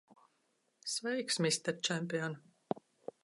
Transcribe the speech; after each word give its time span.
Sveiks, 0.93 1.37
mister 1.47 1.77
čempion! 1.89 2.39